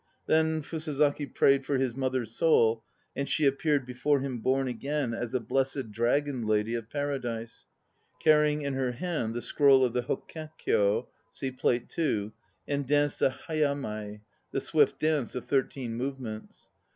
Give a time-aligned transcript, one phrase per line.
[0.25, 2.83] Then Fusazaki prayed for his mother's soul
[3.15, 7.67] and she appeared before him born again as a Blessed Dragon Lady of Paradise,
[8.19, 12.31] carrying in her hand the scroll of the Hokkekyo (see Plate II),
[12.67, 16.71] and danced the Hayamai, the "swift dance," of thirteen movements.